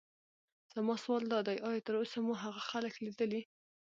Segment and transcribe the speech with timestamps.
[0.73, 3.41] زما سوال دادی: ایا تراوسه مو هغه خلک لیدلي.